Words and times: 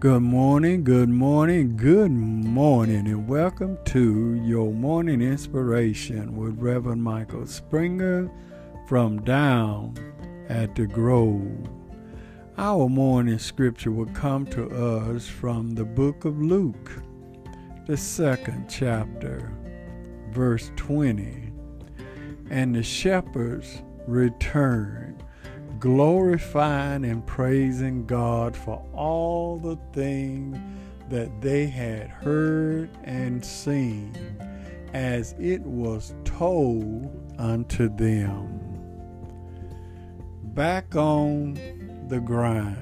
Good 0.00 0.22
morning, 0.22 0.84
good 0.84 1.08
morning, 1.08 1.76
good 1.76 2.12
morning, 2.12 3.08
and 3.08 3.26
welcome 3.26 3.76
to 3.86 4.34
your 4.44 4.72
morning 4.72 5.20
inspiration 5.20 6.36
with 6.36 6.56
Reverend 6.56 7.02
Michael 7.02 7.48
Springer 7.48 8.30
from 8.86 9.24
down 9.24 9.96
at 10.48 10.76
the 10.76 10.86
Grove. 10.86 11.68
Our 12.56 12.88
morning 12.88 13.40
scripture 13.40 13.90
will 13.90 14.06
come 14.06 14.46
to 14.46 14.68
us 14.68 15.26
from 15.26 15.72
the 15.72 15.84
book 15.84 16.24
of 16.24 16.40
Luke, 16.40 16.92
the 17.88 17.96
second 17.96 18.68
chapter, 18.70 19.52
verse 20.30 20.70
20. 20.76 21.52
And 22.50 22.72
the 22.72 22.84
shepherds 22.84 23.82
returned, 24.06 25.24
glorifying 25.78 27.04
and 27.04 27.24
praising 27.26 28.04
God 28.06 28.56
for 28.56 28.84
all 28.92 29.58
the 29.58 29.76
things 29.92 30.58
that 31.08 31.40
they 31.40 31.66
had 31.66 32.08
heard 32.08 32.90
and 33.04 33.44
seen, 33.44 34.14
as 34.92 35.34
it 35.38 35.62
was 35.62 36.14
told 36.24 37.10
unto 37.38 37.88
them. 37.88 38.60
Back 40.42 40.96
on 40.96 41.54
the 42.08 42.20
grind. 42.20 42.76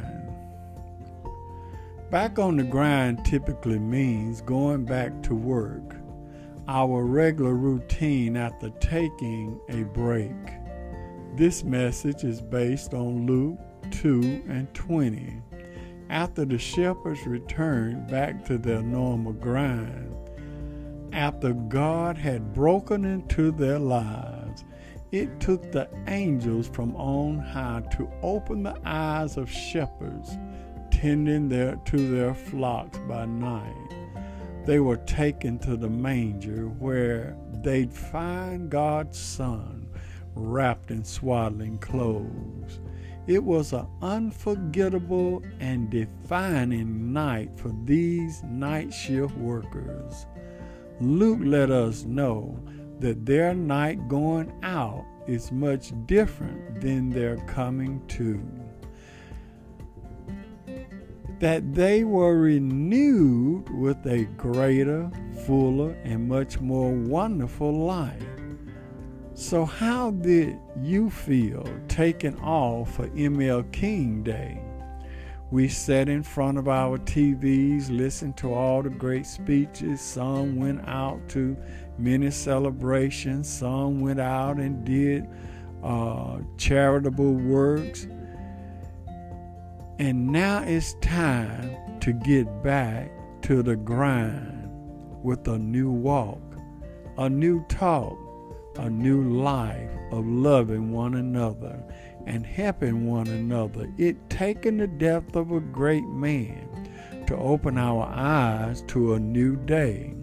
Back 2.10 2.38
on 2.38 2.56
the 2.56 2.64
grind 2.64 3.24
typically 3.24 3.78
means 3.78 4.40
going 4.40 4.84
back 4.84 5.22
to 5.24 5.34
work, 5.34 5.96
our 6.68 7.04
regular 7.04 7.54
routine 7.54 8.36
after 8.36 8.70
taking 8.80 9.60
a 9.68 9.82
break. 9.82 10.32
This 11.36 11.64
message 11.64 12.24
is 12.24 12.40
based 12.40 12.94
on 12.94 13.26
Luke 13.26 13.58
2 13.90 14.44
and 14.48 14.72
20. 14.72 15.42
After 16.08 16.46
the 16.46 16.56
shepherds 16.56 17.26
returned 17.26 18.08
back 18.08 18.42
to 18.46 18.56
their 18.56 18.80
normal 18.80 19.34
grind, 19.34 20.16
after 21.12 21.52
God 21.52 22.16
had 22.16 22.54
broken 22.54 23.04
into 23.04 23.50
their 23.50 23.78
lives, 23.78 24.64
it 25.12 25.38
took 25.38 25.70
the 25.70 25.90
angels 26.06 26.68
from 26.68 26.96
on 26.96 27.38
high 27.38 27.82
to 27.98 28.10
open 28.22 28.62
the 28.62 28.80
eyes 28.86 29.36
of 29.36 29.50
shepherds 29.50 30.38
tending 30.90 31.50
their, 31.50 31.76
to 31.84 32.10
their 32.16 32.32
flocks 32.32 32.98
by 33.00 33.26
night. 33.26 33.94
They 34.64 34.80
were 34.80 34.96
taken 34.96 35.58
to 35.58 35.76
the 35.76 35.90
manger 35.90 36.68
where 36.68 37.36
they'd 37.62 37.92
find 37.92 38.70
God's 38.70 39.18
Son 39.18 39.85
wrapped 40.36 40.90
in 40.90 41.02
swaddling 41.04 41.78
clothes. 41.78 42.80
It 43.26 43.42
was 43.42 43.72
an 43.72 43.86
unforgettable 44.02 45.42
and 45.58 45.90
defining 45.90 47.12
night 47.12 47.50
for 47.56 47.74
these 47.84 48.42
night 48.44 48.94
shift 48.94 49.36
workers. 49.36 50.26
Luke 51.00 51.40
let 51.42 51.70
us 51.70 52.04
know 52.04 52.56
that 53.00 53.26
their 53.26 53.52
night 53.52 54.08
going 54.08 54.52
out 54.62 55.04
is 55.26 55.50
much 55.50 55.92
different 56.06 56.80
than 56.80 57.10
their 57.10 57.36
coming 57.46 58.00
to. 58.08 58.40
That 61.40 61.74
they 61.74 62.04
were 62.04 62.38
renewed 62.38 63.68
with 63.76 64.06
a 64.06 64.24
greater, 64.36 65.10
fuller, 65.44 65.90
and 66.04 66.28
much 66.28 66.60
more 66.60 66.92
wonderful 66.92 67.72
life. 67.72 68.22
So, 69.38 69.66
how 69.66 70.12
did 70.12 70.58
you 70.80 71.10
feel 71.10 71.62
taking 71.88 72.40
off 72.40 72.94
for 72.94 73.06
ML 73.08 73.70
King 73.70 74.22
Day? 74.22 74.58
We 75.50 75.68
sat 75.68 76.08
in 76.08 76.22
front 76.22 76.56
of 76.56 76.68
our 76.68 76.96
TVs, 76.96 77.90
listened 77.90 78.38
to 78.38 78.54
all 78.54 78.82
the 78.82 78.88
great 78.88 79.26
speeches. 79.26 80.00
Some 80.00 80.56
went 80.56 80.88
out 80.88 81.20
to 81.28 81.54
many 81.98 82.30
celebrations. 82.30 83.46
Some 83.46 84.00
went 84.00 84.20
out 84.20 84.56
and 84.56 84.82
did 84.86 85.28
uh, 85.82 86.38
charitable 86.56 87.34
works. 87.34 88.06
And 89.98 90.28
now 90.28 90.62
it's 90.62 90.94
time 91.02 92.00
to 92.00 92.14
get 92.14 92.62
back 92.62 93.10
to 93.42 93.62
the 93.62 93.76
grind 93.76 94.70
with 95.22 95.46
a 95.46 95.58
new 95.58 95.90
walk, 95.90 96.40
a 97.18 97.28
new 97.28 97.62
talk, 97.68 98.16
a 98.78 98.90
new 98.90 99.22
life 99.40 99.90
of 100.12 100.26
loving 100.26 100.92
one 100.92 101.14
another 101.14 101.82
and 102.26 102.44
helping 102.44 103.06
one 103.06 103.28
another. 103.28 103.92
It 103.98 104.28
taken 104.28 104.78
the 104.78 104.86
death 104.86 105.36
of 105.36 105.52
a 105.52 105.60
great 105.60 106.06
man 106.06 107.24
to 107.26 107.36
open 107.36 107.78
our 107.78 108.04
eyes 108.06 108.82
to 108.88 109.14
a 109.14 109.20
new 109.20 109.56
day. 109.56 110.14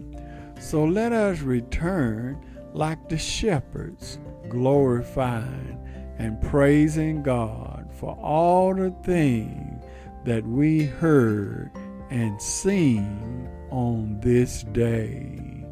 So 0.60 0.84
let 0.84 1.12
us 1.12 1.40
return 1.40 2.44
like 2.72 3.08
the 3.08 3.18
shepherds, 3.18 4.18
glorifying 4.48 5.78
and 6.18 6.40
praising 6.40 7.22
God 7.22 7.90
for 7.92 8.16
all 8.16 8.74
the 8.74 8.94
things 9.04 9.84
that 10.24 10.46
we 10.46 10.84
heard 10.84 11.70
and 12.10 12.40
seen 12.40 13.48
on 13.70 14.20
this 14.20 14.62
day. 14.72 15.66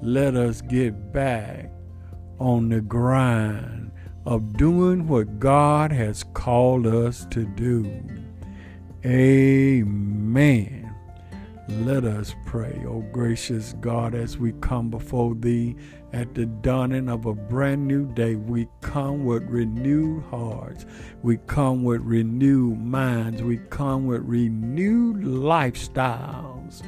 Let 0.00 0.36
us 0.36 0.60
get 0.60 1.12
back 1.12 1.70
on 2.38 2.68
the 2.68 2.80
grind 2.80 3.90
of 4.26 4.56
doing 4.56 5.08
what 5.08 5.38
God 5.40 5.90
has 5.92 6.24
called 6.34 6.86
us 6.86 7.26
to 7.30 7.44
do. 7.44 8.02
Amen. 9.04 10.94
Let 11.68 12.04
us 12.04 12.34
pray, 12.46 12.82
O 12.86 13.00
gracious 13.12 13.74
God, 13.80 14.14
as 14.14 14.38
we 14.38 14.52
come 14.60 14.90
before 14.90 15.34
Thee 15.34 15.76
at 16.12 16.34
the 16.34 16.46
dawning 16.46 17.08
of 17.08 17.26
a 17.26 17.34
brand 17.34 17.86
new 17.86 18.10
day. 18.14 18.36
We 18.36 18.68
come 18.80 19.24
with 19.24 19.42
renewed 19.44 20.24
hearts. 20.24 20.86
We 21.22 21.36
come 21.46 21.84
with 21.84 22.00
renewed 22.00 22.78
minds. 22.80 23.42
We 23.42 23.58
come 23.68 24.06
with 24.06 24.22
renewed 24.22 25.18
lifestyles. 25.18 26.82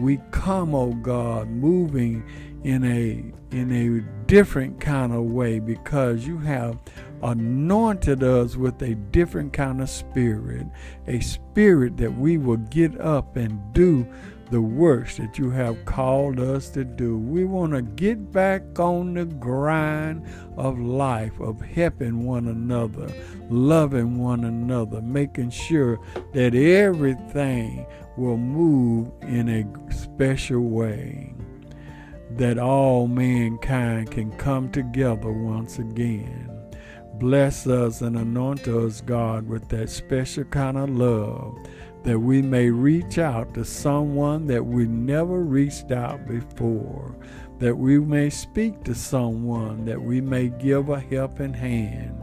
We 0.00 0.20
come, 0.32 0.74
O 0.74 0.92
God, 0.94 1.48
moving 1.48 2.24
in 2.64 2.82
a 2.82 3.32
in 3.54 3.70
a 3.70 4.26
different 4.26 4.80
kind 4.80 5.12
of 5.12 5.22
way 5.24 5.58
because 5.58 6.26
you 6.26 6.38
have 6.38 6.78
anointed 7.22 8.22
us 8.22 8.56
with 8.56 8.82
a 8.82 8.94
different 8.94 9.52
kind 9.52 9.80
of 9.80 9.88
spirit, 9.88 10.66
a 11.06 11.20
spirit 11.20 11.96
that 11.98 12.12
we 12.18 12.36
will 12.38 12.56
get 12.56 12.98
up 13.00 13.36
and 13.36 13.60
do 13.72 14.06
the 14.50 14.60
works 14.60 15.16
that 15.16 15.38
you 15.38 15.50
have 15.50 15.84
called 15.84 16.38
us 16.38 16.68
to 16.70 16.84
do. 16.84 17.18
We 17.18 17.44
want 17.44 17.72
to 17.72 17.82
get 17.82 18.30
back 18.32 18.78
on 18.78 19.14
the 19.14 19.24
grind 19.24 20.26
of 20.56 20.78
life, 20.78 21.38
of 21.40 21.60
helping 21.60 22.24
one 22.24 22.48
another, 22.48 23.08
loving 23.50 24.18
one 24.18 24.44
another, 24.44 25.00
making 25.00 25.50
sure 25.50 25.98
that 26.32 26.54
everything 26.54 27.86
will 28.16 28.36
move 28.36 29.10
in 29.22 29.48
a 29.48 29.92
special 29.92 30.60
way 30.60 31.34
that 32.36 32.58
all 32.58 33.06
mankind 33.06 34.10
can 34.10 34.30
come 34.32 34.70
together 34.70 35.30
once 35.30 35.78
again. 35.78 36.50
Bless 37.14 37.66
us 37.66 38.00
and 38.00 38.16
anoint 38.16 38.66
us, 38.66 39.00
God, 39.00 39.48
with 39.48 39.68
that 39.68 39.88
special 39.88 40.44
kind 40.44 40.76
of 40.76 40.90
love 40.90 41.56
that 42.04 42.18
we 42.18 42.42
may 42.42 42.68
reach 42.68 43.18
out 43.18 43.54
to 43.54 43.64
someone 43.64 44.46
that 44.46 44.64
we 44.64 44.86
never 44.86 45.42
reached 45.42 45.90
out 45.90 46.26
before, 46.26 47.16
that 47.58 47.76
we 47.76 47.98
may 47.98 48.28
speak 48.28 48.84
to 48.84 48.94
someone, 48.94 49.86
that 49.86 50.00
we 50.00 50.20
may 50.20 50.48
give 50.48 50.90
a 50.90 51.00
helping 51.00 51.54
hand. 51.54 52.22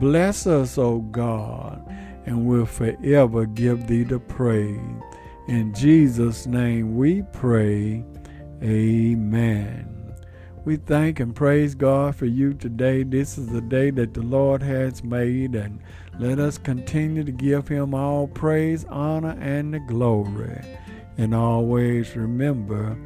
Bless 0.00 0.46
us, 0.46 0.78
O 0.78 1.00
God, 1.00 1.86
and 2.24 2.46
we'll 2.46 2.64
forever 2.64 3.44
give 3.44 3.86
thee 3.86 4.04
the 4.04 4.18
praise. 4.18 4.80
In 5.46 5.74
Jesus' 5.74 6.46
name 6.46 6.96
we 6.96 7.22
pray. 7.32 8.04
Amen. 8.62 10.14
We 10.64 10.76
thank 10.76 11.20
and 11.20 11.34
praise 11.34 11.74
God 11.74 12.16
for 12.16 12.26
you 12.26 12.52
today. 12.52 13.04
This 13.04 13.38
is 13.38 13.46
the 13.46 13.60
day 13.60 13.90
that 13.90 14.14
the 14.14 14.22
Lord 14.22 14.62
has 14.62 15.02
made, 15.04 15.54
and 15.54 15.80
let 16.18 16.38
us 16.38 16.58
continue 16.58 17.24
to 17.24 17.32
give 17.32 17.68
Him 17.68 17.94
all 17.94 18.26
praise, 18.26 18.84
honor, 18.86 19.38
and 19.40 19.72
the 19.72 19.78
glory. 19.78 20.60
And 21.16 21.34
always 21.34 22.16
remember, 22.16 22.98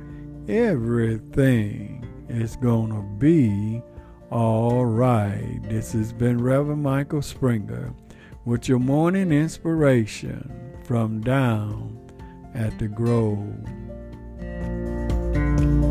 everything 0.48 2.04
is 2.28 2.56
going 2.56 2.90
to 2.90 3.02
be 3.18 3.82
all 4.30 4.86
right. 4.86 5.60
This 5.64 5.92
has 5.92 6.12
been 6.12 6.42
Reverend 6.42 6.82
Michael 6.82 7.22
Springer 7.22 7.94
with 8.46 8.68
your 8.68 8.78
morning 8.78 9.30
inspiration 9.30 10.50
from 10.84 11.20
down 11.20 11.98
at 12.54 12.78
the 12.78 12.88
Grove. 12.88 13.81
Bye. 15.32 15.81